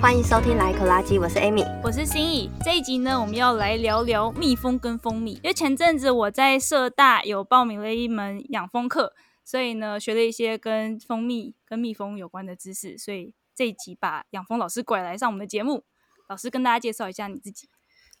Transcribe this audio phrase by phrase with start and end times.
[0.00, 2.50] 欢迎收听来一口垃圾，我是 Amy，我是心怡。
[2.64, 5.34] 这一集呢，我们要来聊聊蜜蜂跟蜂蜜。
[5.34, 9.12] 因为前阵子我在社大有报名了一门养蜂课，
[9.44, 12.98] 所以呢，学了一些跟蜂蜜、跟蜜蜂有关的知识。
[12.98, 15.84] 所以这一集把养蜂老师拐来上我们的节目，
[16.28, 17.68] 老师跟大家介绍一下你自己。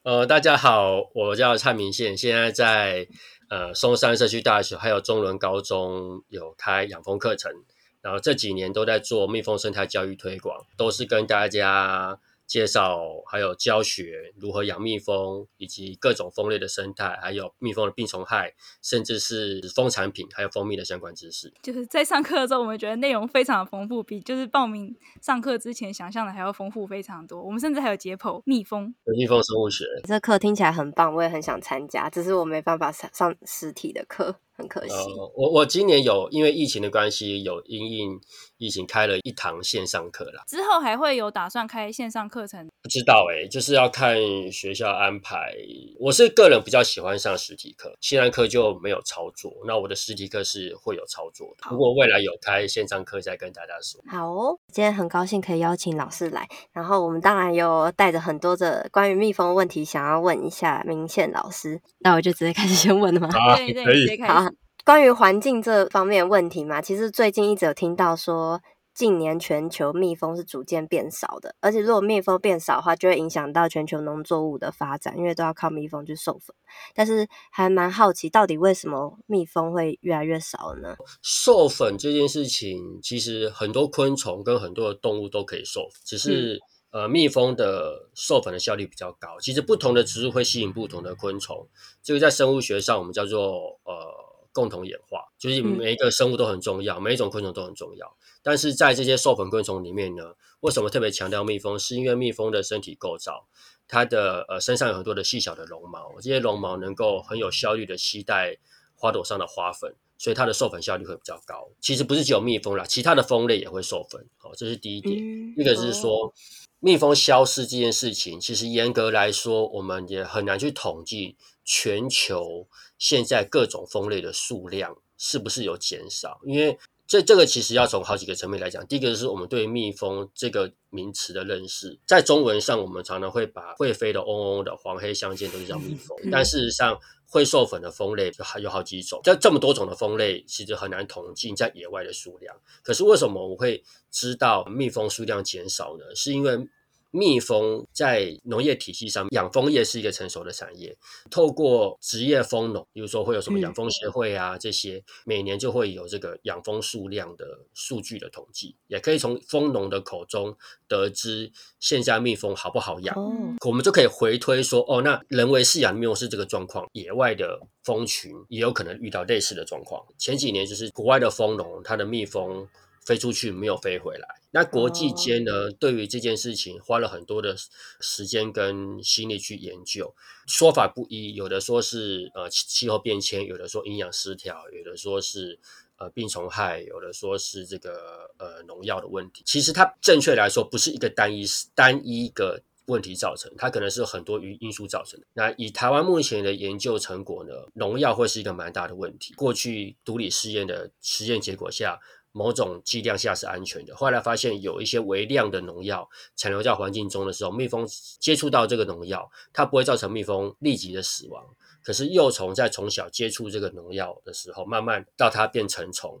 [0.02, 3.06] 呃，大家好，我叫蔡明宪，现在在
[3.50, 7.52] 呃松山社区大学还有中仑高中有开养蜂课程。
[8.00, 12.18] 然后这几年都在做蜜蜂生态教育推广，都是跟大家
[12.50, 12.98] 介绍
[13.30, 21.54] 还有教学如何养蜜蜂，以及各种蜂类的生态，还有蜜蜂的病虫害，甚至是蜂产品，还有蜂蜜的相关知识。
[21.62, 27.40] 就是在上课的时候，我们觉得内容非常的丰富，比就是报名上课之前想象的还要丰富非常多。
[27.40, 29.84] 我们甚至还有解剖蜜蜂，蜜蜂生物学。
[30.02, 34.40] 这课听起来很棒，我也很想参加，只是我没办法上上实体的课。
[34.60, 38.20] 很可惜，呃、我我今年有因为疫情的关系，有因应
[38.58, 40.42] 疫情开了一堂线上课啦。
[40.46, 42.68] 之后还会有打算开线上课程？
[42.82, 44.16] 不知道哎、欸，就是要看
[44.52, 45.54] 学校安排。
[45.98, 49.50] 我是个人比较喜欢上实体课，线上课就没有操作。
[49.66, 51.68] 那我的实体课是会有操作的。
[51.70, 54.02] 如果未来有开线上课，再跟大家说。
[54.06, 61.80] 好哦，今天很高兴可以邀请老师来，然后我们当然有带着很多的关于蜜蜂问题想要问一下明宪老师。
[62.00, 63.28] 那我就直接开始先问了吗？
[63.32, 64.49] 啊、对对，可以，直接开始。
[64.84, 68.60] 关于环境这方面问题嘛，其实最近一直有听到说，
[68.94, 76.54] 近年全球蜜蜂是逐渐变少的，而且如果蜜蜂变少的话，就会影响到全球农作物的发展，因为都要靠蜜蜂去授粉。
[76.94, 80.96] 但是还蛮好奇，到底为什么蜜蜂会越来越少呢？
[81.22, 89.38] 授粉这件事情，其实很多昆虫跟很多的动物都可以授粉，只是、嗯、呃，蜜蜂的授粉的效率比较高。
[89.40, 91.68] 其实不同的植物会吸引不同的昆虫，
[92.02, 94.29] 这个在生物学上我们叫做呃。
[94.52, 98.16] 共同演化，就是每一个生物都很重要，嗯、每一种昆虫都很重要。
[98.42, 101.78] 但是在这些授粉昆虫里面呢，为什么特别强调蜜蜂？
[101.78, 103.46] 是因为蜜蜂的身体构造，
[103.86, 108.56] 它的呃身上有很多的细小的绒毛，这些绒毛能够很有效率的吸带
[108.94, 111.68] 花朵上的花粉，所以它的授粉效率会比较高。
[111.80, 114.26] 其实不是只有蜜蜂啦，其他的蜂类也会授粉。
[114.38, 115.16] 好，这是第一点。
[115.16, 116.32] 嗯、一个是说、哦、
[116.80, 121.36] 蜜蜂消失这件事情，其实严格来说，我们也很难去统计。
[121.62, 122.66] 全球
[123.00, 126.38] 现在各种蜂类的数量是不是有减少？
[126.44, 126.78] 因为
[127.08, 128.86] 这这个其实要从好几个层面来讲。
[128.86, 136.96] 第一个是我们对蜜蜂这个名词的认识，在中文上我们常常会把会飞的嗡嗡的黄黑相间都是叫蜜蜂，但事实上
[137.26, 139.20] 会授粉的蜂类还有好几种。
[139.24, 142.54] 这这么多种的蜂类，其实很难统计在野外的数量。
[142.82, 146.14] 可是为什么我会知道蜜蜂数量减少呢？
[146.14, 146.68] 是因为
[147.10, 150.96] 蜜蜂在农业体系上，养蜂业是一个成熟的产业。
[151.30, 160.56] 透过职业蜂农，比如说会有什么养蜂协会啊，这些每年就会有这个养蜂数量的数据的统计，也可以从蜂农的口中
[160.86, 163.16] 得知现在蜜蜂好不好养。
[163.16, 163.32] 哦，
[163.66, 170.04] 我们就可以回推说，哦，那人为饲养蜜蜂是这个状况，野外的蜂群也有可能遇到类似的状况。
[170.16, 172.68] 前几年就是国外的蜂农，它的蜜蜂。
[173.04, 175.72] 飞出去没有飞回来，那国际间呢？Oh.
[175.80, 177.56] 对于这件事情花了很多的
[177.98, 180.14] 时间跟心力去研究，
[180.46, 185.58] 说法不一，有的说是呃气候变迁，有的说营养失调，有的说是
[185.96, 189.42] 呃病虫害，有的说是这个呃农药的问题。
[189.46, 191.44] 其实它正确来说不是一个单一
[191.74, 195.26] 单一一个问题造成，它可能是很多因素造成的。
[195.32, 199.32] 那以台湾目前的研究成果呢，农药会是一个蛮大的问题。
[199.34, 201.98] 过去毒理试验的实验结果下。
[202.32, 207.84] 某种剂量下是安全的，后来发现有一些微量的农药残留在环境中的时候，蜜蜂
[208.20, 211.44] 接触到这个农药，它不会造成蜜蜂立即的死亡。
[211.82, 216.20] 可是幼虫在从小接触这个农药的时候，慢慢到它变成虫，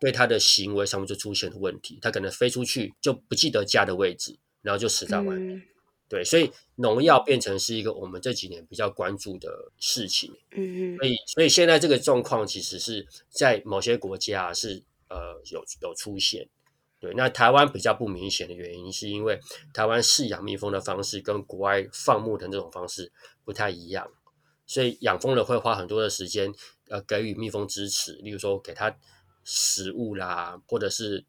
[0.00, 2.00] 对它的行为上面就出现了问题。
[2.02, 5.56] 它可能飞出去就不记得家的位置，然后就死在外面。
[5.56, 5.62] 嗯、
[6.08, 10.32] 对，所以农药变成是一个我们这几年比较关注的事情。
[10.50, 10.96] 嗯嗯。
[10.96, 14.82] 所以，所以现在这个状况其实是在某些国家是。
[15.08, 16.48] 呃，有有出现，
[16.98, 19.38] 对，那台湾比较不明显的原因，是因为
[19.72, 23.12] 台湾饲养蜜蜂的方式跟国外放牧的这种方式
[23.44, 24.10] 不太一样，
[24.66, 26.52] 所以养蜂人会花很多的时间，
[26.88, 28.96] 呃，给予蜜蜂支持，例如说给它
[29.44, 31.24] 食物啦，或者是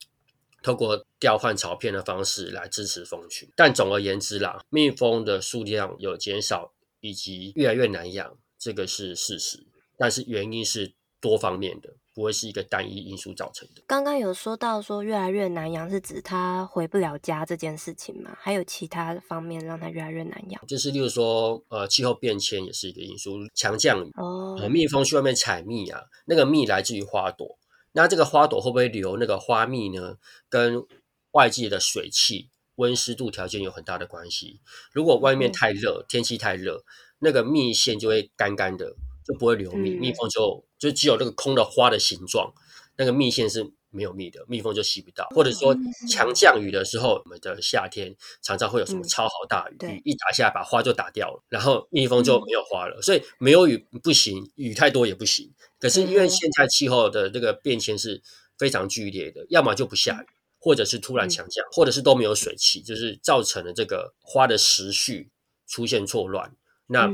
[0.64, 3.52] 透过调换巢片的方式来支持蜂群。
[3.56, 9.66] 但总而言之啦，蜜蜂的数量有减少，以及越来越难养，这个是事实，
[9.98, 11.94] 但是原因是多方面的。
[12.16, 13.84] 不会是一个单一因素造成的。
[13.86, 18.36] 刚刚有说到说越来越难养，是指它回不了家这件事情吗？
[18.40, 20.66] 还有其他方面让它越来越难养？
[20.66, 27.60] 就是例如说，呃，气候变迁也是一个因素，强降雨哦，呃，蜜蜂去外面采蜜啊，那个蜜来自于花朵，
[27.92, 30.16] 那这个花朵会不会留那个花蜜呢？
[30.48, 30.86] 跟
[31.32, 34.62] 外界的水汽、温湿度条件有很大的关系。
[34.94, 36.86] 如果外面太热，嗯、天气太热，
[37.20, 38.96] 那个蜜腺就会干干的。
[39.26, 42.54] 就不会留蜜，蜜蜂就就只有那个空的花的形状，
[42.98, 45.26] 那个蜜腺是没有蜜的，蜜蜂就吸不到。
[45.30, 45.76] 或者说
[46.08, 53.02] 强降雨的时候，我们的夏天常常会有什么超好大雨，雨一打下来把花就打掉了，然后蜜蜂就没有花了。
[53.02, 55.52] 所以没有雨不行，雨太多也不行。
[55.80, 58.22] 可是因为现在气候的这个变迁是
[58.58, 60.28] 非常剧烈的，要么就不下雨，
[60.60, 65.32] 或者是突然强降，或者是都没有水汽，就是造成了这个花的时序
[65.68, 66.56] 出现错乱。
[66.88, 67.08] 那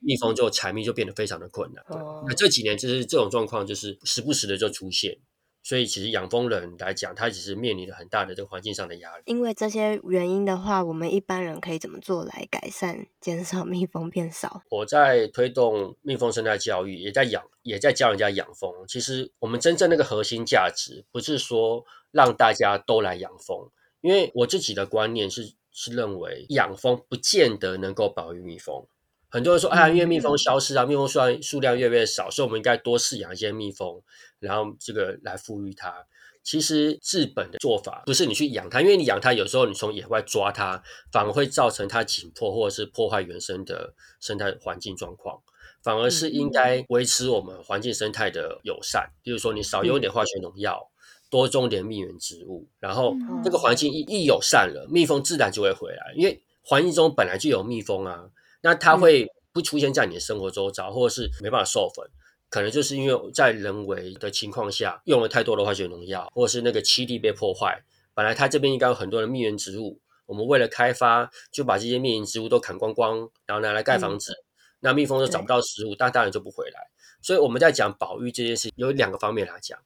[0.00, 1.84] 蜜蜂就采蜜就变得非常的困难。
[1.88, 5.18] 哦、那这几年就是这种状况，就是时不时的就出现。
[5.60, 9.24] 所以其实养蜂人来讲，他只是面临了很大的这个环境上的压力。
[9.26, 14.62] 因为这些原因的话，我们一般人可以怎么做来改善、减少蜜蜂变少？
[14.70, 18.72] 我在推动蜜蜂生态教育，也在养，也在教人家养蜂。
[18.86, 23.68] 其实我们真正那个核心价值，不是说让大家都来养蜂，
[24.00, 28.86] 因为我自己的观念是是认为养蜂不见得能够保育蜜蜂。
[29.30, 34.00] 很多人说，啊，因为蜜蜂消失啊，蜜蜂数量数量越来越少，所以我们应该多饲养一些蜜蜂，
[34.38, 36.06] 然后这个来富裕它。
[36.42, 40.82] 其实治本的做法不是你去养它，因为你养它有时候你从野外抓它，
[41.12, 45.42] 反而会造成它紧迫或者是破坏原生的生态环境状况。
[45.82, 50.90] 反而是应该维持我们环境生态的友善，比如说你少用点化学农药，
[51.30, 53.14] 多种点蜜源植物，然后
[53.44, 58.24] 这个环境一一友善了，蜜蜂自然就会回来，因为环境中本来就有蜜蜂啊。
[58.60, 62.04] 那它会不出现在你的生活周遭，或者是没办法授粉，
[62.50, 67.84] 可能就是因为在人为的情况下用了太多的化学农药，或者是那个栖地被破坏。
[68.14, 74.44] 本来它这边应该有很多的蜜源植物，我们为了开发就把这些蜜源植物都砍光光，然后拿来盖房子，嗯、
[74.80, 76.90] 那蜜蜂就找不到食物，但当然就不回来。
[77.22, 79.78] 所以我们在讲保育这件事，有两个方面来讲，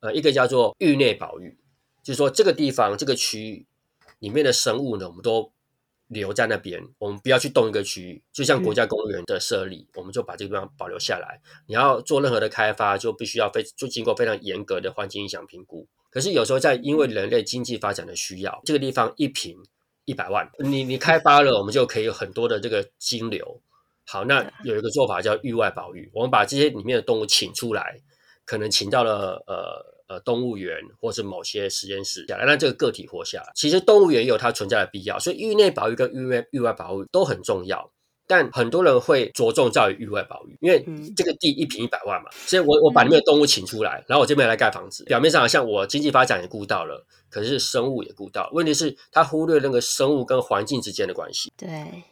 [0.00, 1.58] 呃，一个叫做域内保育，
[2.02, 3.66] 就是说这个地方这个区域
[4.18, 5.52] 里面的生物呢，我们都。
[6.08, 11.40] 留在那边，我们不要去动一个区域，就像国家公园的设立，嗯、我们就把这个地方保留下来。
[11.66, 15.86] 你要做任何的开发，就必须要非就经过非常严格的环境影响评估。
[16.10, 19.56] 可是有时候在因为人类经济发展的需要，这个地方一平
[20.04, 23.60] 一百万，你你开发了，我们就可以有很多的这个金流。
[24.06, 28.00] 好，那有一个做法叫域外保育，我们把这些里面的动物请出来，
[28.44, 29.97] 可能请到了呃。
[30.08, 33.52] 呃，动物园或是某些实验室下来，让这个个体活下来。
[33.54, 37.90] 其实动物园也有它存在的必要，所以域内保育跟域外域外保育都很重要。
[38.26, 40.84] 但很多人会着重在于域外保育，因为
[41.16, 45.02] 这个地一平一百万嘛，所以我我把里面的动物请出来，然后我这边来盖房子。
[45.04, 48.50] 表面上好像我经济发展也顾到了，可是生物也顾到。
[48.52, 51.50] 问题是它忽略那个生物跟环境之间的关系。
[51.56, 51.68] 对。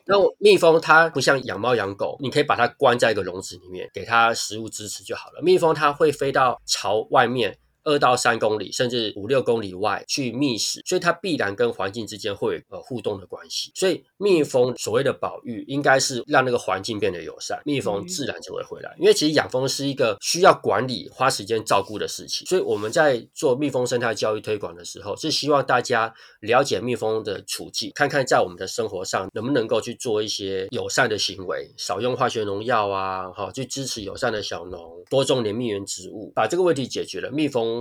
[0.06, 5.42] 那蜜蜂它不像养猫养狗，你可以把它关在一个笼子里面，给它食物支持就好了。
[5.42, 7.58] 蜜蜂它会飞到巢外面。
[7.86, 13.70] 二到三公里，甚至五六公里外去觅食，所以它必然跟环境之间会有呃互动的关系。
[13.76, 18.92] 所以蜜蜂所谓的保育，应该是让那个环境变得友善，蜜蜂自然就会回来。
[18.98, 22.44] 因为其实养蜂是一个需要管理、花时间照顾的事情。
[22.48, 37.75] 所以我们在做蜜蜂生态教育推广的时候，是希望大家了解蜜蜂的处境，看看在我们的生活上能不能够去做一些友善的行为，少用化学农药啊，好去支持友善的小农，多种点蜜源植物，把这个问题解决了，蜜蜂。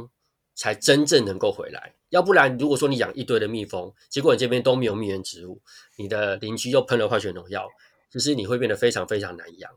[0.56, 5.62] 才真正能够回来，要不然如果说你养一堆的蜜蜂，结果你这边都没有蜜源植物，
[5.98, 7.68] 你的邻居又喷了化学农药，
[8.10, 9.72] 其实你会变得非常非常难养。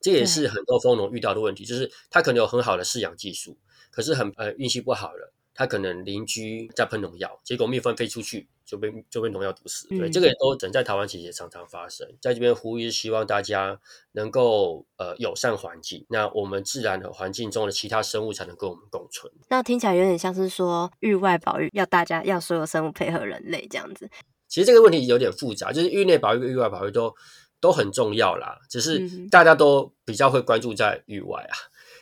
[0.00, 3.58] 这也是很多蜂农遇到的问题，就是他可能有很好的饲养技术，
[3.90, 5.32] 可是很呃运气不好了。
[5.52, 9.88] 他可能邻居在喷农药，结果蜜蜂飞出去就被就被农药毒死。
[9.88, 12.06] 对，嗯、这个也都整在台湾其实也常常发生。
[12.20, 13.80] 在这边呼吁，希望大家
[14.12, 19.32] 能够呃友善环境，那我们自然的环境中的其他生物才能跟我们共存。
[19.48, 24.08] 那听起来有点像是说域外保育，要大家要所有生物配合人类这样子。
[24.46, 27.12] 其实这个问题有点复杂，就是域内保育跟域外保育都
[27.60, 31.54] 都很重要啦，只是大家都比较会关注在域外啊。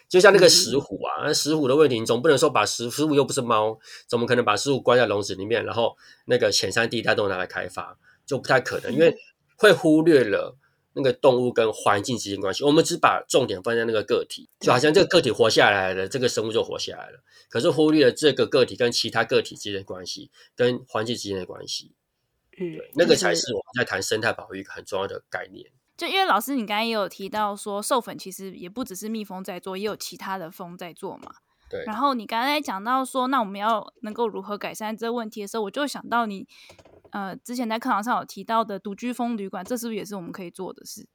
[0.09, 9.15] 就像那个石虎啊，那石虎的问题，你总不能说把石石虎又不是猫，怎么可能把石虎关在笼子里面，然后那个浅山地带都拿来开发，就不太可能，因为
[9.57, 10.57] 会忽略了
[10.95, 12.65] 那个动物跟环境之间关系。
[12.65, 21.93] 我们只把重点放在那个个体，就好像这个个体活下来了，这个生物就活下来了，可是忽略了这个个体跟其他个体之间的关系，跟环境之间的关系。
[22.59, 25.67] 嗯，对，那个才是我们在谈生态保育一个很重要的概念。
[25.99, 31.31] 就因为老师，你刚才也有提到说授粉其实也不只是蜜蜂在做，也有其他的蜂在做嘛。
[31.69, 31.83] 对。
[31.85, 36.47] 然后你刚才讲到说，那我们要能够如何改善这个问题的时候，我就想到你
[37.11, 41.09] 呃之前在课堂上有提到的独居蜂旅馆，这是不是也是我们可以做的事？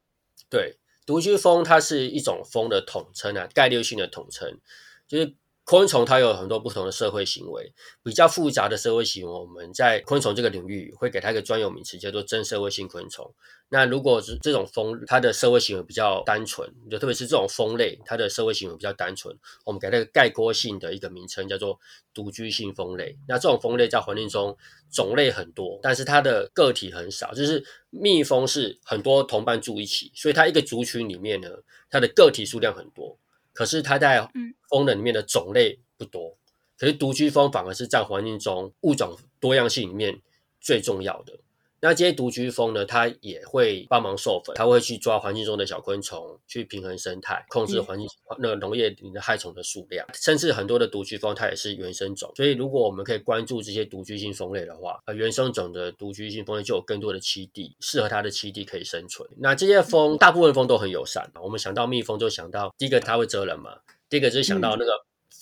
[0.49, 4.59] 对，独居蜂它是一种蜂的统称啊，概率性的统称，
[5.07, 5.37] 就是。
[5.65, 13.33] 昆虫它有很多不同的社会行为，比较复杂的社会行为，我们在昆虫这个领域会给它一个专有名词，叫做真社会性昆虫。
[13.69, 21.79] 那如果是这种蜂，它的社会行为比较单纯，就特别是这种蜂类，它的社会行为比较单纯，我们给它一个概括性的一个名称，叫做
[22.13, 23.17] 独居性蜂类。
[23.27, 24.55] 那这种蜂类在环境中
[24.91, 31.49] 种类很多，但是它的个体很少，就是蜜蜂是很多同伴住一起，所以它一个族群里面呢，
[31.89, 33.17] 它的个体数量很多。
[33.53, 34.27] 可是它在
[34.69, 36.37] 蜂的里面的种类不多，
[36.77, 40.19] 可是独居蜂反而是在环境中物种多样性里面
[40.59, 41.39] 最重要的。
[41.83, 50.07] 那这些独居蜂呢，它也会帮忙授粉，它会去抓环境中的小昆虫，去平衡生态，控制环境、嗯、那个农业里的害虫的数量。
[50.13, 52.31] 甚至很多的独居蜂，它也是原生种。
[52.37, 59.29] 所以，如果我们可以关注这些独居性蜂类的话，呃，原生种的独居性蜂类就有更多的栖地，适合它的栖地可以生存。
[59.37, 61.29] 那这些蜂，大部分蜂都很友善。
[61.41, 63.71] 我们想到蜜蜂，就想到第一个它会蛰人嘛，
[64.07, 64.91] 第一个就是想到那个。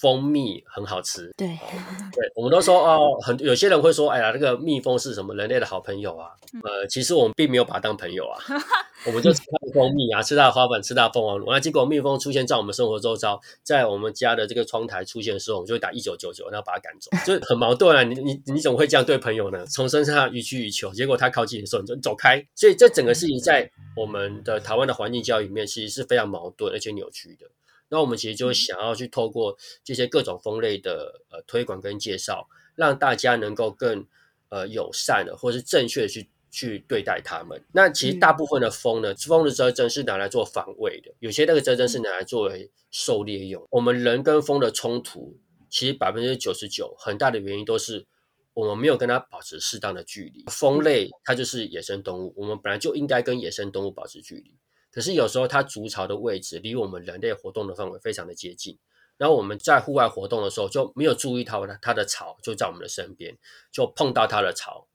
[0.01, 1.47] 嗯蜂蜜很好吃，对，
[2.11, 6.31] 对，我们都说哦，很有些人会说，哎呀，那个蜜蜂是什么人类的好朋友啊？
[6.63, 8.41] 呃，其实我们并没有把它当朋友啊，
[9.05, 11.45] 我们就吃它的蜂蜜啊，吃它的花粉，吃它的蜂王乳。
[11.51, 18.01] 那结果蜜蜂出现在我们生活周遭，在我们家的这个窗台出现的时候，我们就会打一九九九，然后把它赶走，就很矛盾啊！
[18.01, 19.63] 你你你怎么会这样对朋友呢？
[19.67, 22.43] 从身上予取予求，结果它靠近你的时候，你就走开。
[22.55, 27.45] 所以这整个事情在我们的台湾的环境教育里面，其实是非常矛盾而且扭曲的。
[27.91, 34.07] 那我们其实就想要去透过这些各种蜂类的呃推广跟介绍，让大家能够更
[34.47, 37.61] 呃友善的或是正确的去去对待它们。
[37.73, 43.67] 那其实大部分的蜂呢，蜂的遮针是拿来做防卫的，有些那个遮针是拿来作为狩猎用。
[43.69, 45.37] 我们人跟蜂的冲突，
[45.69, 48.05] 其实百分之九十九很大的原因都是
[48.53, 50.45] 我们没有跟它保持适当的距离。
[50.47, 54.55] 蜂类它就是野生动物，我们本来就应该跟野生动物保持距离。
[54.91, 58.77] 可是有时候它筑巢的位置离我们人类活动的范围非常的接近，
[59.17, 63.37] 然后我们在户外活动的时候就没有注意到它它的巢就在我们的身边，
[63.71, 64.87] 就碰到它的巢，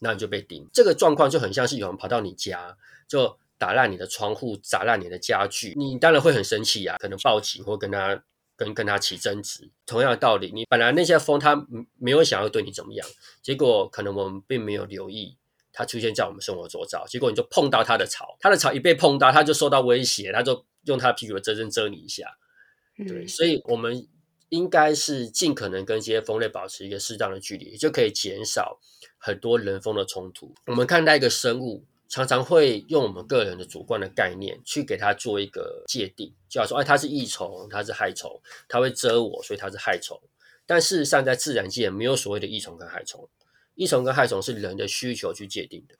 [0.00, 0.68] 那你就被叮。
[0.72, 2.76] 这个状况就很像是有人跑到你家，
[3.08, 8.22] 就打烂你的窗户，砸烂你的家具，你当然会很生气啊，可能报警或跟他
[8.56, 9.70] 跟跟他起争执。
[9.86, 11.66] 同样的道理，你本来那些蜂它
[11.98, 13.08] 没有想要对你怎么样，
[13.42, 15.36] 结果可能我们并没有留意。
[15.72, 22.36] 它出现在我们生活周遭，结果你就碰到它的巢，它的巢一被碰到，它就受到威胁，它就用它屁股的蛰针蛰你一下。
[22.96, 24.06] 对，所以我们
[24.50, 28.78] 应该是尽可能跟这些蜂类保持一个适当的距离，就可以减少
[29.16, 30.54] 很多人蜂的冲突。
[30.66, 38.38] 我们看待一个生物，常常会用我们个人的主观的概念去给它做一个界定，就要说，哎，它是益虫，它是害虫，
[38.68, 40.20] 它会蛰我，所以它是害虫。
[40.66, 43.26] 但事实上，在自然界没有所谓的益虫跟害虫。
[43.74, 45.94] 益虫跟害虫是人的需求去界定的。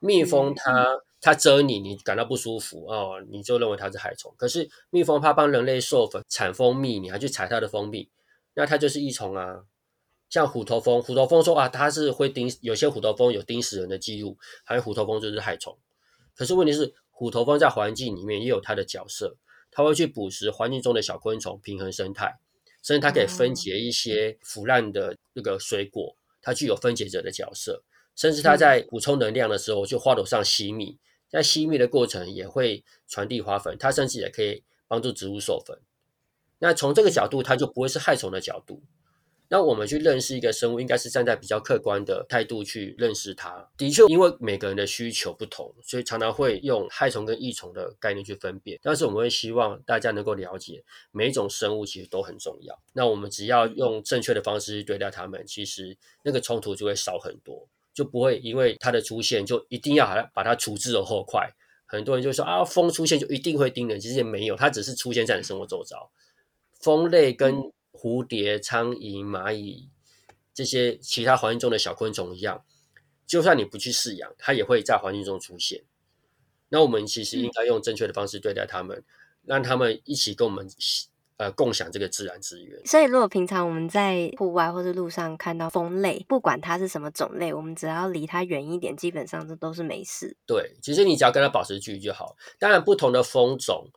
[0.00, 4.34] 蜜蜂它它蛰你，你感到不舒服哦，你就认为它是害虫。
[4.38, 8.08] 可是蜜蜂它帮人类授粉产蜂蜜，你还去采它的蜂蜜，
[8.54, 9.64] 那它就是益虫啊。
[10.30, 15.76] 像虎头蜂，虎头蜂说啊，它是会叮，有些虎头蜂有叮死人的记录，还有虎头蜂就是害虫。
[16.36, 19.36] 可是问题是，虎头蜂在环境里面也有它的角色，
[19.72, 22.38] 它会去捕食环境中的小昆虫，平衡生态，
[22.82, 26.16] 甚至它可以分解一些腐烂的那个水果。
[26.42, 27.82] 它具有分解者的角色，
[28.14, 35.78] 甚至它在补充能量的时候，就花朵上吸蜜，在吸蜜的过程也会传递花粉，它甚至也可以帮助植物授粉。
[36.58, 38.82] 那从这个角度，它就不会是害虫的角度。
[39.52, 43.68] 那我们去认识一个生物，应该是站在比较客观的态度去认识它。
[43.76, 48.78] 的确，因为每个人的需求不同，所以常常会用害虫跟益虫的概念去分辨。
[48.80, 52.80] 但是我们会希望大家能够了解，每一种生物其实都很重要。
[52.92, 61.50] 那我们只要用正确的方式去对待它们，其实那个冲突就会少很多，就不会因为它的出现就一定要把它把它处置而后快。
[61.86, 66.08] 很多人就说啊，蜂出现就一定会叮人，其实也没有，它只是出现在你生活周遭。
[66.80, 69.90] 蜂类跟蝴蝶、苍蝇、蚂蚁
[70.54, 72.64] 这些其他环境中的小昆虫一样，
[73.26, 75.84] 就算你不去饲养，它也会在环境中出现。
[76.70, 79.04] 那我们其实应该用正确的方式对待它们，嗯、
[79.44, 80.66] 让它们一起跟我们
[81.40, 82.78] 呃共享这个自然资源。
[82.84, 90.36] 所以，如果平常我们在户外或是路上看到蜂类，不管它是什么种类，我们只要离它远一点，基本上这都是没事。
[90.46, 92.36] 对，其实你只要跟它保持距离就好。
[92.58, 93.88] 当然，不同的蜂种。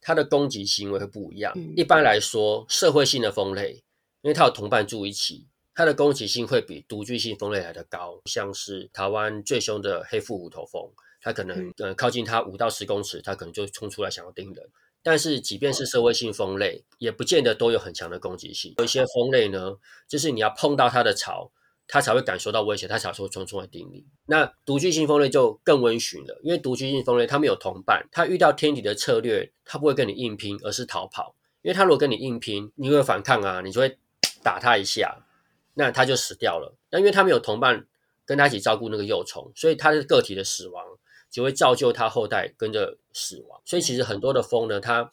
[0.00, 1.52] 它的攻击行为会不一样。
[1.76, 3.82] 一般来说，社会性的蜂类，
[4.22, 8.20] 因为它有同伴住一起，它的攻击性会比独居性蜂类来的高。
[8.26, 10.88] 像是台湾最凶的黑腹虎头蜂，
[11.20, 14.70] 它可能呃靠近它五到十公尺，它可能就冲出来想要叮人。
[15.10, 18.74] 但是即便是社会性蜂类，也不见得都有很强的攻击性。
[18.76, 21.50] 有一些蜂类呢，就是你要碰到它的巢，
[21.86, 24.04] 它才会感受到威胁，它才会冲出来叮你。
[24.26, 31.34] 那独居性蜂类就更温驯了，因为独居性蜂类它没有同伴，它遇到天敌的策略，它不会跟你硬拼，而是逃跑。
[31.62, 33.96] 因为它如果跟你硬拼，你会反抗啊，你就会
[34.42, 35.24] 打它一下，
[35.72, 36.76] 那它就死掉了。
[36.90, 37.86] 那因为它没有同伴
[38.26, 40.84] 跟它一起照顾那个幼虫，所以它的个体的死亡
[41.30, 43.60] 就会造就他后代跟着死亡。
[43.64, 45.10] 所以其实很多的蜂呢，它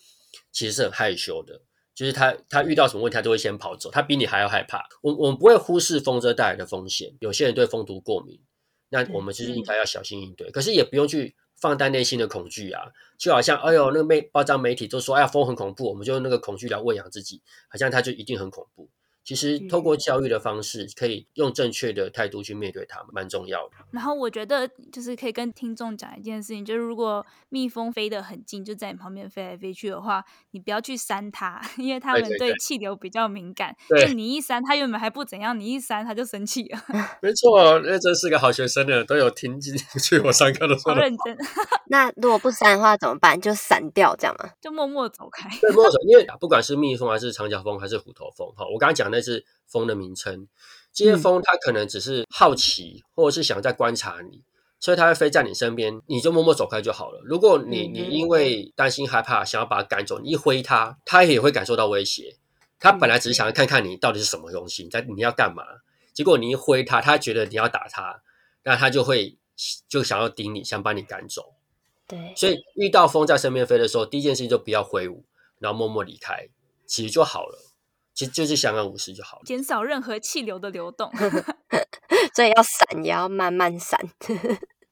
[0.52, 1.62] 其实是很害羞的。
[1.94, 3.90] 就是他，他遇到什么问题，他都会先跑走。
[3.90, 4.86] 他比你还要害怕。
[5.02, 7.16] 我我们不会忽视蜂蛰带来的风险。
[7.22, 8.38] 有些人对蜂毒过敏，
[8.90, 10.52] 那我们其实应该要小心应对。
[10.52, 12.84] 可是也不用去放大内心的恐惧啊，
[13.18, 18.90] 就好像哎呦，那个媒报章媒体都说，哎呀，蜂很恐怖，我们就用那个恐惧来喂养自己，好像它就一定很恐怖。
[19.26, 23.74] 其实，透过教育的方式，可以用正确的态度去面对它们，蛮重要的。
[23.90, 33.76] 然后，我觉得就是可以跟听众讲一件事情，就是如果蜜蜂飞得很近，就在你旁边飞来飞去的话，你不要去扇它， 因为它们对气流比较敏感。
[33.90, 36.80] 对，对，对，就你一扇，它原本还不怎样，你一扇，它就生气了。
[37.22, 40.94] 没错，那真是个好学生呢，都有听进去 我上课的时候。
[40.94, 41.36] 好认真。
[41.88, 43.40] 那如果不扇的话怎么办？
[43.42, 44.50] 就散掉这样吗？
[44.62, 45.50] 就默默走开。
[45.60, 50.48] 对，默默走，因为不管是蜜蜂还是长角蜂还是虎头蜂，哈，我刚刚讲的是风的名称。
[50.94, 54.42] 这些风它可能只是好奇，或者是想在观察你，
[54.80, 57.20] 所以它会飞在你身边，你就默默走开就好了。
[57.26, 62.38] 如果你你因为担心害怕，想要把它赶走，你一挥它，它也会感受到威胁。
[62.80, 65.64] 它本来只是想要看看你到底是什么东西，在你要干嘛。
[66.14, 68.22] 结果你一挥它，它觉得你要打它，
[68.64, 69.38] 那它就会
[69.90, 71.56] 就想要盯你，想把你赶走。
[72.08, 75.26] 对，所以遇到风在身边飞的时候，第一件事情就不要挥舞，
[75.60, 76.48] 然后默默离开，
[76.86, 77.60] 其实就好了。
[78.16, 81.12] 其实就是相安无事就好了，减少任何气流的流动。
[82.34, 84.00] 所以要散，也要慢慢闪。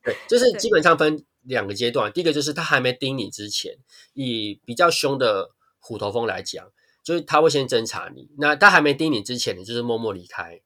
[0.03, 2.11] 对，就是基本上分两个阶段。
[2.11, 3.77] 第一个就是他还没叮你之前，
[4.13, 6.69] 以比较凶的虎头蜂来讲，
[7.01, 8.29] 就是他会先侦查你。
[8.37, 10.59] 那他还没叮你之前，你就是默默离开。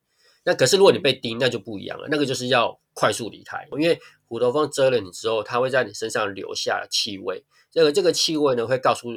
[0.44, 7.46] 那可是如果你被叮，那就不一样了，那个就是要快速离开，因为虎头蜂蛰了你之后，它会在你身上留下气味。
[7.72, 9.10] 这个这个气味呢，会告诉。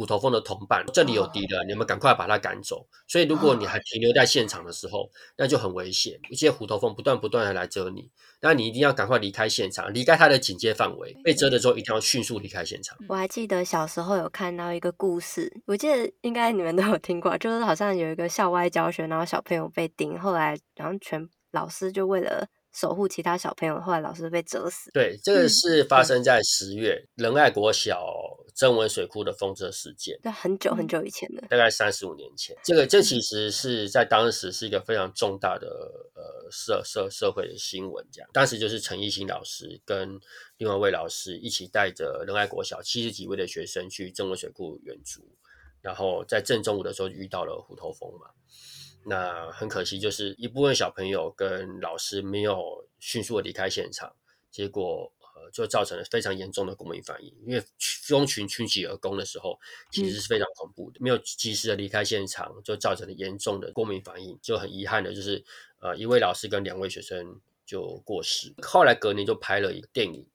[0.00, 2.86] 虎头蜂的同伴，这里有敌人，你们赶快把它赶走。
[3.06, 6.18] 所以，如果你还停留在现场的时候，那就很危险。
[6.30, 11.14] 一些虎头蜂不断不断的来蛰你，那你一定要赶快离开现场，离开它的警戒范围。
[11.22, 12.96] 被蛰的时候，一定要迅速离开现场。
[13.10, 22.48] 我还记得小时候有看到一个故事，我记得应该你们都有听过，就是好像有一个校外教学，然后小朋友被叮，后来然后全老师就为了。
[22.72, 24.90] 守护其他小朋友，后来老师被折死。
[24.92, 28.06] 对，这个是发生在十月仁爱国小
[28.54, 30.18] 增文水库的风车事件。
[30.22, 32.56] 那很久很久以前的，大概三十五年前。
[32.62, 35.66] 这个这其实是在当时是一个非常重大的
[36.14, 38.06] 呃社社社会的新闻。
[38.12, 40.20] 这样，当时就是陈奕兴老师跟
[40.58, 45.22] 另外一位老师一起带着仁爱国小七十几位的学生去增文水库远足，
[45.80, 48.26] 然后在正中午的时候遇到了虎头蜂嘛。
[49.04, 54.14] 那很可惜，就是一部分小朋友跟老师没有迅速的离开现场，
[54.50, 57.34] 结果呃就造成了非常严重的过敏反应。
[57.46, 59.58] 因为蜂群群起而攻的时候，
[59.90, 64.38] 其实是非常恐怖的，没有及时的离开现场，就造成了严重的过敏反应。
[64.42, 65.42] 就很遗憾的就是，
[65.78, 68.52] 呃，一位老师跟两位学生就过世。
[68.62, 70.26] 后来隔年就拍了一个电影。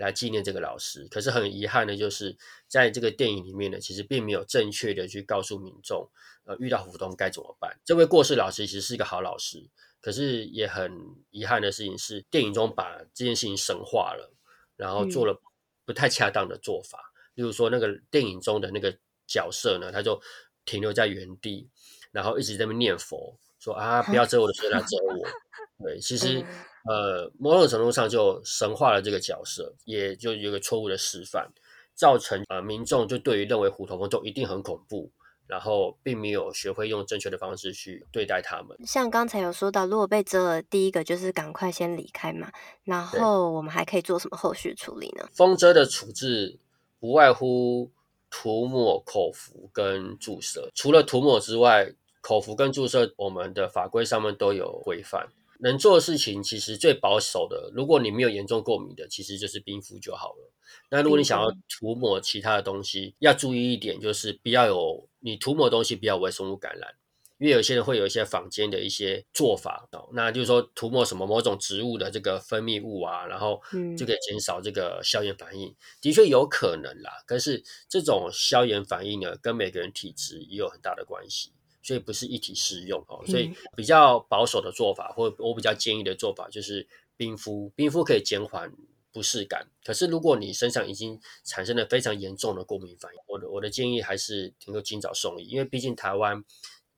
[0.00, 2.34] 来纪念这个老师，可是很遗憾的，就是
[2.66, 6.10] 在这个电影里面呢，其实并没有正确的去告诉民众，
[6.44, 7.78] 呃，遇到虎头该怎么办。
[7.84, 9.68] 这位过世老师其实是一个好老师，
[10.00, 10.90] 可是也很
[11.30, 14.32] 遗憾的事情是，电影中把这件事情神化了，
[14.74, 15.38] 然后做了
[15.84, 17.12] 不太恰当的做法。
[17.14, 20.18] 嗯、例如说，那个电影中的那个角色呢，他就
[20.64, 21.68] 停留在原地，
[22.10, 25.84] 然后一直在那边念佛，说啊，不要遮我的嘴，来遮我。
[25.84, 26.42] 对，其实。
[26.84, 31.48] 呃，某种程度上就神化了这个角色，也就有一个错误的示范，
[31.94, 35.10] 造成呃民众就对于认为虎头蜂就一定很恐怖，
[35.46, 38.76] 然后并没有学会用正确的方式去对待他们。
[38.86, 42.50] 像刚才有说到，如果被蛰了，第一个就是赶快先离开嘛，
[42.84, 45.28] 然后我们还可以做什么后续处理呢？
[45.34, 46.58] 蜂蛰的处置
[46.98, 47.90] 不外乎
[48.30, 50.70] 涂抹、口服跟注射。
[50.74, 55.28] 除了涂抹之外，口服跟注射我们的法规上面都有规范。
[55.62, 60.52] 能做的事情其实最保守的，如果你没有严重过敏的，其实就是冰敷就好了。
[60.90, 66.94] 那如果你想要涂抹其他的东西，要注意一点，就是不要有你涂抹的东西不要有微生物感染，
[67.38, 73.60] 因为有些人会有一些坊间的一些做法哦，那就是说涂抹什么某种植物的这个分泌物啊，然后
[73.96, 77.10] 就可以减少这个消炎反应，的确有可能啦。
[77.26, 81.52] 但是这种消炎反应呢，跟每个人体质也有很大的关系。
[81.82, 87.72] 所以不是一体适用哦，所以比较保守的做法，或我比较建议的做法就是冰敷。
[87.74, 88.72] 冰敷可以减缓
[89.12, 89.66] 不适感。
[89.82, 96.44] 可是如果你身上已经产生了非常严重的过敏反应，我的我的建议还是能够尽早送医，因为毕竟台湾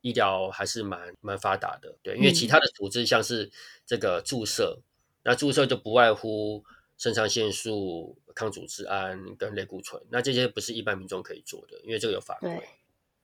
[0.00, 1.96] 医疗还是蛮蛮发达的。
[2.02, 3.50] 对，因为其他的组织像是
[3.86, 4.82] 这个注射，嗯、
[5.24, 6.64] 那注射就不外乎
[6.98, 12.60] 肾上腺素、抗组织胺跟类固醇，那这些不是一般民众可以做的，因为这个有法规。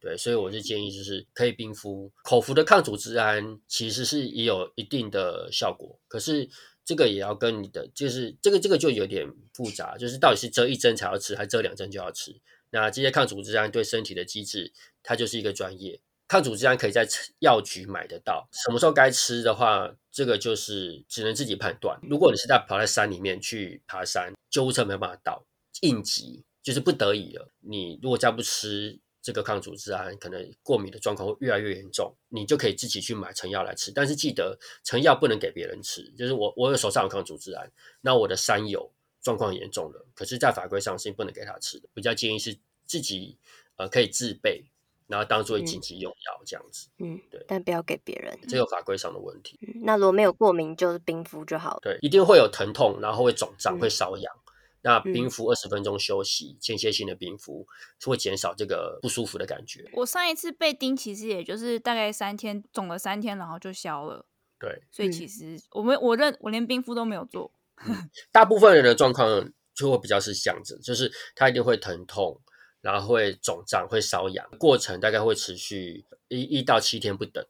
[0.01, 5.99] 对，所以我是建议，就是可以冰敷口服的抗组织胺，其实是也有一定的效果。
[6.07, 6.49] 可是
[6.85, 12.41] 这个也要跟你的，就是这个这个就有点复杂，就是到底是遮一针才要吃，还是遮两针就要吃？
[12.71, 16.01] 那这些抗组织胺对身体的机制，它就是一个专业。
[16.29, 17.05] 抗组织胺可以在
[17.41, 21.99] 药局买得到，什么时候该吃的话，这个就是只能自己判断。
[22.09, 25.45] 如果你是在跑在山里面去爬山，救护车没有办法到，
[25.81, 27.51] 应急就是不得已了。
[27.59, 29.01] 你如果再不吃。
[29.29, 33.93] 这个抗组织胺可能过敏的状况会越来越严重，你就可以自己去买成药来吃。
[33.93, 41.87] 但是记得成药不能给别人吃，就是我我有手上有抗组织胺，那我的山友状况严重了，可是，在法规上是不能给他吃的。
[41.93, 43.37] 比较建议是自己
[43.77, 44.65] 呃可以自备，
[45.07, 46.89] 然后当做紧急用药这样子。
[46.97, 49.59] 嗯，对，但不要给别人，这有法规上的问题。
[49.61, 51.81] 嗯，那如果没有过敏，就是冰敷就好了。
[51.83, 54.35] 对，一定会有疼痛，然后会肿胀，会瘙痒。
[54.35, 54.48] 嗯
[54.89, 57.67] 那冰敷二十分钟休息，间、嗯、歇性的冰敷
[58.07, 59.85] 会减少这个不舒服的感觉。
[59.93, 64.25] 我上一次被叮，其实也就是大概三天，肿了三天，然后就消了。
[64.59, 67.53] 对，所以其实我们我认我连冰敷都没有做。
[67.87, 72.41] 嗯、大部分人的状况就会比较是这样子，就是他一定会疼痛，
[72.81, 77.45] 然后会肿胀，会瘙痒，过程大概会持续一一到七天不等。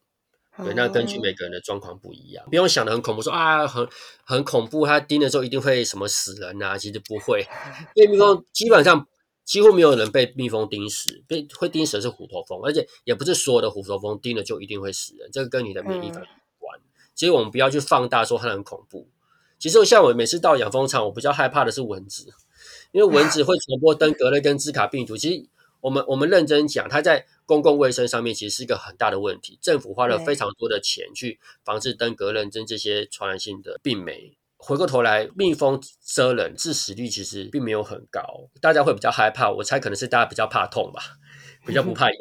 [0.65, 3.89] 对，那根据每个人的状况不一样，不用想的很恐怖说，啊，很
[4.25, 7.47] 很恐怖，它叮的时候一定会什么死人啊，其实不会，
[7.95, 9.07] 因为蜜蜂基本上
[9.45, 16.81] 几乎没有人被蜜蜂叮死，被会叮死的是虎头蜂，而且也不是所有的虎头蜂叮了就一定会死人，这个跟你的免疫反应有关。
[17.15, 19.09] 其实我们不要去放大说它很恐怖，
[19.59, 22.27] 其实像我每次到养蜂场，我比较害怕的是蚊子，
[22.91, 25.49] 因为蚊子会传播登革热跟兹卡病毒，其实。
[25.81, 29.59] 我们我们认真讲，它在公共卫生上面其实是一个很大的问题。
[29.63, 34.37] 政府花了非常多的钱去防治登革热跟这些传染性的病媒。
[34.57, 39.51] 回过头来，蜜蜂蛰人致死率其实并没有很高，大家会比较害怕。
[39.51, 41.01] 我猜可能是大家比较怕痛吧，
[41.65, 42.19] 比较不 怕痒。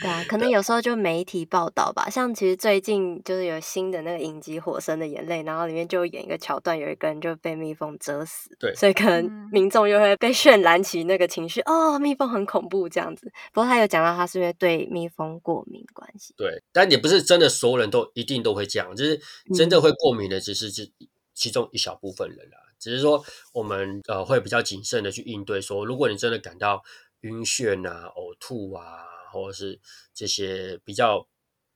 [0.00, 13.32] 对啊，可能有时候就媒体报道吧，像其实最近就是有新的那个影集《火神的眼泪》，然后里面就演一个桥段，有一个人就被蜜蜂蛰死，对，所以可能民众就会被渲染起那个情绪，哦，蜜蜂很恐怖这样子。
[13.52, 19.20] 不过他有讲到他是因为对蜜蜂过敏关系，对，但也不是真的所有人都一定都会这样，就是
[19.56, 20.88] 真的会过敏的只是这
[21.34, 26.84] 其中一小部分人啦，只是说我们呃会比较谨慎的去应对，说如果你真的感到
[27.22, 29.17] 晕眩啊、呕吐啊。
[29.40, 29.80] 或者是
[30.14, 31.26] 这些比较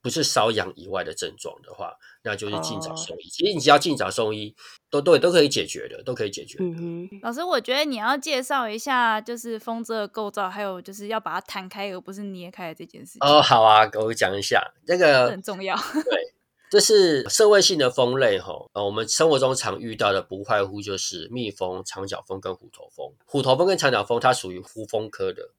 [0.03, 1.95] 不是瘙痒以外的症状的话，
[2.25, 3.23] 那就是尽早送医。
[3.23, 3.33] Oh.
[3.33, 4.53] 其实你只要尽早送医，
[4.91, 6.65] 都对都可以解决的，都可以解决的。
[6.65, 7.21] Mm hmm.
[7.23, 13.21] 老师，我觉得你要介绍一下，就是蜂蛰的构造，还有就是要把它弹开而不是捏开的这件事情。
[13.21, 15.77] 哦，oh, 好啊，我讲一下这个很重要。
[15.77, 16.35] 对，
[16.69, 18.53] 这是社会性的蜂类哈。
[18.73, 23.15] 呃，我们生活中常遇到的不外乎就是蜜蜂、长角蜂跟虎头蜂。
[23.25, 25.51] 虎头蜂跟长角蜂它属于呼蜂科的。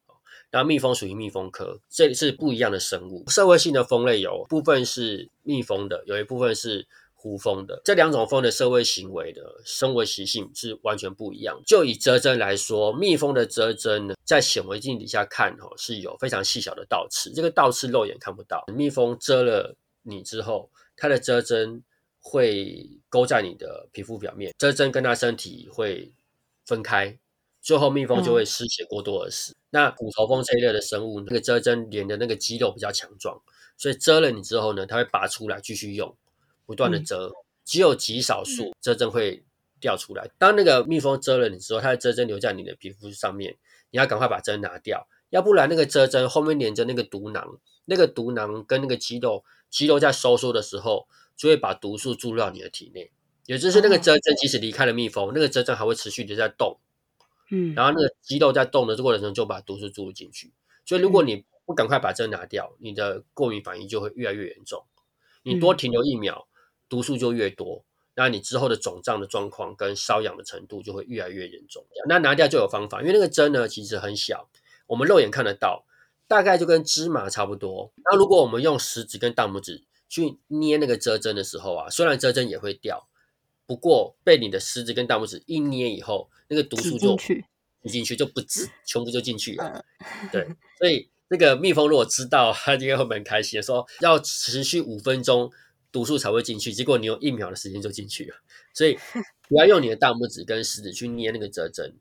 [0.53, 3.27] 那蜜蜂属于蜜蜂科，这里是不一样的生物。
[3.27, 7.81] 社会性的蜂类有部分是蜜蜂的，有一部分是胡蜂的。
[7.83, 11.59] 这两种蜂的社会行为的生活习性是完全不一样。
[11.65, 17.31] 就以蛰针来说，蜜蜂的蛰针呢，在显微镜底下看哦，是有非常细小的倒刺。
[17.33, 18.63] 这个倒刺肉眼看不到。
[18.67, 21.81] 蜜蜂蛰了你之后，它的蛰针
[22.19, 26.11] 会勾在你的皮肤表面，蛰针跟它身体会
[26.63, 27.17] 分开。
[27.63, 29.54] 最后，蜜蜂就会失血过多而死。
[29.54, 33.41] 嗯、那骨头蜂这一类的生物，那个蛰针连的那个肌肉比较强壮，
[33.78, 36.13] 所以蛰了你之后呢，它会拔出来继续用，
[36.65, 37.15] 不断的蛰。
[37.15, 37.32] 嗯、
[37.63, 39.45] 只有极少数蛰针会
[39.80, 40.30] 掉出来。
[40.38, 43.56] 当那个蜜蜂蛰了你之后，它的蛰针留在你的皮肤上面，
[43.91, 53.10] 你要赶快把针拿掉，要不然那个蛰针后面连着那个毒囊，那个毒囊跟那个肌肉，肌肉在收缩的时候，就会把毒素注入到你的体内。
[53.45, 56.78] 也就是那个蛰针即使离开了蜜蜂，那个蛰针还会持续的在动。
[57.55, 60.51] 嗯，然后那个肌肉在动的过程中就把毒素注入进去，
[60.87, 64.83] 所以如果你不赶快把针拿掉，你的过敏反应就会越来越严重。
[65.43, 66.47] 你多停留一秒，
[66.89, 67.85] 毒素就越多，
[68.15, 71.85] 那你之后的肿胀的状况跟瘙痒的程度就会越来越严重。
[72.09, 74.49] 那拿掉就有方法，因为那个针呢其实很小，
[74.87, 75.85] 我们肉眼看得到，
[76.27, 77.93] 大概就跟芝麻差不多。
[77.97, 83.07] 那如果我们用食指跟大拇指去捏那个遮针的时候啊，虽然遮针也会掉。
[83.65, 87.45] 不过被你的食指跟大拇指一捏以后，那个毒素就挤进去，
[87.89, 89.84] 进去就不止，全部就进去了。
[90.32, 90.47] 对，
[90.78, 95.52] 所以那个蜜蜂如果知道，它应该会蛮开心的，说要持续五分钟
[95.91, 98.36] 毒素才会进去，结果你用一秒的时间就进去了。
[98.73, 98.97] 所以
[99.47, 101.95] 不要用你的大拇指跟食指去捏那个折针。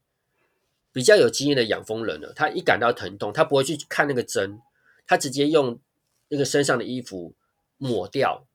[0.94, 4.61] 比较有经验的养蜂人呢，他一感到疼痛，他不会去看那个针，
[5.07, 5.81] 他直接用
[6.29, 7.35] 那个身上的衣服
[7.79, 8.46] 抹掉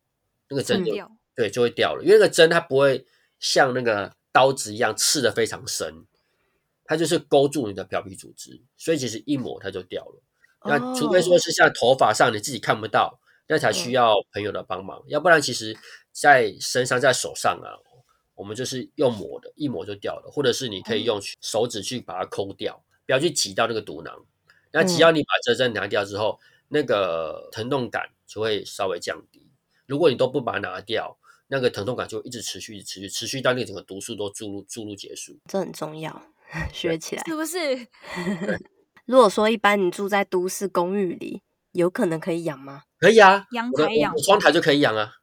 [0.49, 3.05] 那个针就，就对就会掉了，因为那个针它不会
[3.39, 6.05] 像那个刀子一样刺的非常深，
[6.83, 10.21] 它就是勾住你的表皮组织，所以其实一抹它就掉了。
[10.65, 15.77] 那除非说是像头发上你自己看不到，那才需要朋友的帮忙，要不然其实
[16.11, 17.79] 在身上在手上啊。
[18.35, 24.15] 我们就是用抹的，一抹就掉了，或者是你可以用手指去把它抠掉，不要去挤到那个毒囊。
[24.71, 29.41] 那只要你把这针拿掉之后，那个疼痛感就会稍微降低。
[29.87, 35.37] 如果你都不把它拿掉，那个疼痛感就一直持续，一直持续，持续到那个整个毒素都注入注入结束。
[35.47, 36.21] 这很重要，
[36.73, 37.87] 学起来是不是？
[39.05, 42.83] 如果说一般你住在都市公寓里，有可能可以养吗？
[42.99, 45.13] 可以啊，阳台养，窗台就可以养啊。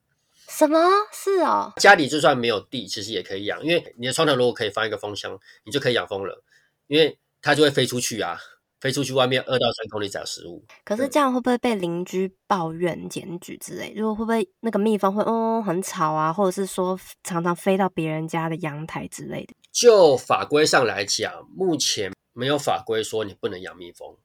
[0.48, 0.78] 什么？
[1.12, 6.42] 是哦，家里就算没有地，其实也可以养，因为你的窗台如果可以放一个蜂箱，你就可以养蜂了，
[6.86, 8.38] 因为它就会飞出去啊，
[8.84, 10.62] 飞出去外面二到三公里找食物。
[10.84, 13.94] 可是这样会不会被邻居抱怨、检举之类？
[13.96, 19.54] 如果会不会那个蜜蜂会嗡嗡很吵啊，或者是说常常飞到别人家的阳台之类的？
[19.72, 24.18] 就法规上来讲，目前没有法规说你不能养蜜蜂。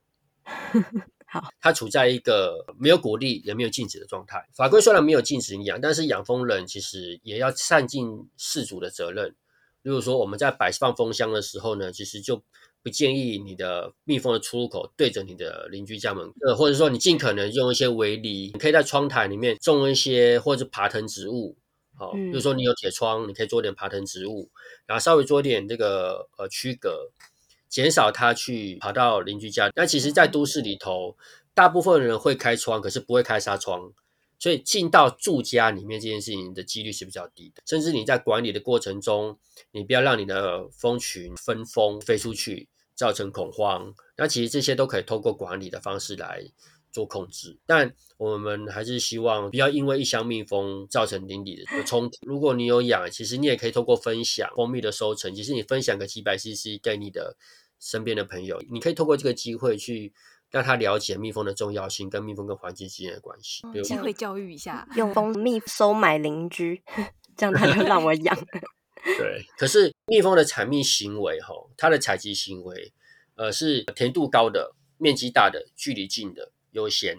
[1.26, 4.46] 好，它处在一个没有鼓励也没有禁止的状态。
[4.54, 9.34] 法规虽然没有禁止你养，但是养蜂人其实也要善尽事主的责任。
[9.82, 12.42] 例如说，我们在摆放蜂箱的时候呢，其实就
[12.82, 21.56] 不建议你的密封的出入口对着你的邻居家门，呃，或者说你尽可能用一些围篱，你可以在窗台里面种一些或者爬藤植物。
[21.96, 24.50] 好，比如说你有铁窗，你可以做点爬藤植物，
[24.86, 27.10] 然后稍微做一点这个呃区隔。
[27.68, 31.16] 减少它去跑到邻居家，但其实，在都市里头，
[31.54, 33.92] 大部分人会开窗，可是不会开纱窗，
[34.40, 37.62] 所以进到住家里面这件事情的几率是比较低的。
[37.66, 39.38] 甚至你在管理的过程中，
[39.70, 43.94] 你不要让你的蜂群分蜂飞出去，造成恐慌。
[44.16, 46.42] 那其实这些都可以透过管理的方式来
[46.90, 47.56] 做控制。
[47.66, 52.16] 但我们还是希望不要因为一箱蜜蜂造成邻里的冲突。
[52.22, 57.36] 如果你有养，其实你也可以透过分享蜂蜜的收成，其实你分享个几百 CC 给你的。
[57.82, 60.12] 身边的朋友，你可以透过这个机会去
[60.50, 63.62] 让他了解蜜蜂的重要性，跟蜜蜂跟环境之间的关系。
[63.82, 66.82] 机会教育一下，用蜂蜜 收买邻居，
[67.36, 68.36] 这样他就让我养。
[69.16, 72.92] 对，可是蜜蜂的采蜜行为，哈，它的采集行为，
[73.36, 77.16] 呃，是甜度高的、面积大的、距离近的优先。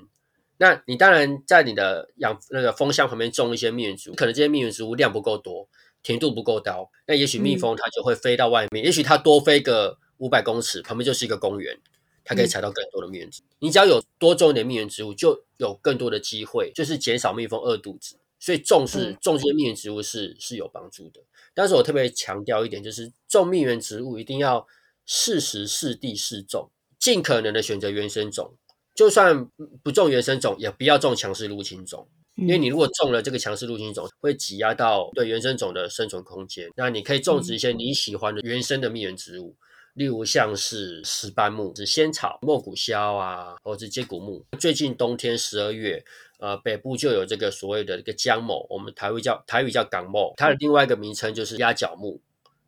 [0.57, 5.67] 那你当然在你的养那个蜂箱旁边种一些蜜源植物，可能这些蜜源植物量不够多，
[6.03, 9.97] 甜度不够高，那也许蜜蜂它就会飞到外面，嗯、也许它多飞个。
[10.21, 11.75] 五百公尺旁边就是一个公园，
[12.23, 13.45] 它可以采到更多的蜜源植物。
[13.59, 18.17] 你只要有多种一点蜜源植物，就有更多的机会，就是减少蜜蜂饿肚子。
[18.39, 21.21] 所以种是种这些蜜源植物是是有帮助的。
[21.53, 24.65] 但是我特别强调一点，就是种蜜源植物一定要
[25.05, 28.55] 适时、适地、适种，尽可能的选择原生种。
[28.95, 29.47] 就算
[29.83, 32.07] 不种原生种，也不要种强势入侵种。
[32.35, 36.71] 因为你如果种了这个强势入侵种，会挤压到对原生种的生存空间。
[36.75, 39.55] 那你可以种植一些你喜欢的原生的蜜源植物。
[39.93, 44.45] 例如像是石斑木、是仙草、莫古硝啊，或者是接骨木。
[44.59, 46.03] 最近冬天十二月，
[46.39, 52.21] 呃，北部就有这个所谓的一个姜某，我们台语叫台语叫港某，它的另外一个名称就是鸭脚木。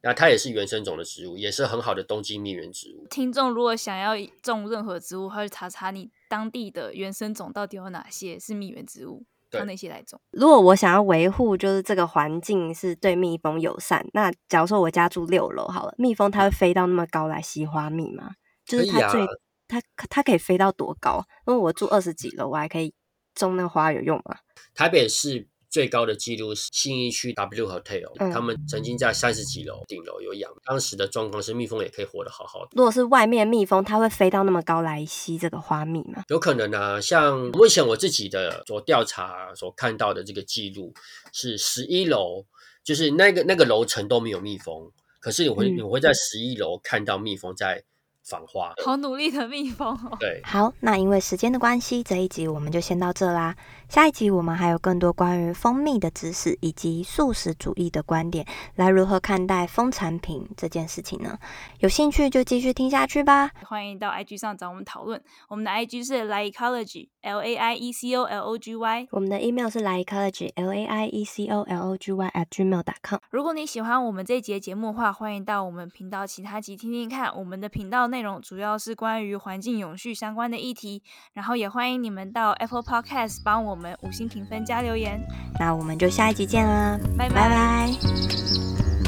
[0.06, 3.08] 那它也是原生种的植物，也是很好的冬季蜜源植物。
[3.10, 9.24] 听众如果想要种任何植物，或者查查你当地的原生种到底有哪些是蜜源植物。
[9.58, 10.20] 用那些来种。
[10.32, 18.32] 如果我想要维护，就是这个环境是对蜜蜂友善，那假如说我家住六楼好了，蜜蜂它会飞到那么高来吸花蜜吗？
[18.66, 19.28] 就是它最、啊、
[19.68, 21.24] 它它可以飞到多高？
[21.48, 22.94] 因为我住二十几楼，我还可以
[23.36, 24.38] 种那花有用吗？
[24.74, 25.48] 台北市。
[25.74, 32.70] 最高的记录是信义区 W Hotel，、嗯、他们曾经在三十几楼顶楼有养，当时的状况是蜜蜂也可以活得好好的。
[32.76, 36.26] 如果是外面蜜蜂，它会飞到那么高来吸这个花蜜吗？
[36.28, 40.94] 有可能啊，像目前我自己的所调查所看到的这个记录
[41.32, 42.46] 是十一楼，
[42.84, 47.84] 就是那个那个楼层都没有蜜蜂，可是你会、嗯、你会在十一楼看到蜜蜂在。
[48.26, 50.16] 访花，好努力的蜜蜂哦。
[50.18, 53.54] 对，好，那因为时间的关系，这一集我们就先到这啦。
[53.94, 61.38] 下一集我们还有更多关于蜂蜜的知识，以及素食主义的观点，来如何看待蜂产品这件事情呢？
[61.78, 63.52] 有兴趣就继续听下去吧。
[63.68, 69.70] 欢迎到 IG 上找我们讨论，我们的 IG 是 laiecology，L A I E C O L O G Y，我们的 email
[69.70, 73.20] 是 laiecology，L A I E C O L O G Y at gmail.com。
[73.30, 78.08] 如果你喜欢我们这一集节目的话，欢迎到我们频道其他集听听看，我们的频道。
[78.08, 81.04] 内容主要是关于环境永续相关的议题，
[81.34, 85.20] 然后也欢迎你们到 Apple Podcast 帮我们们五星评分加留言。
[85.60, 87.36] 那我们就下一集见啦，拜拜。
[87.36, 89.03] 拜拜。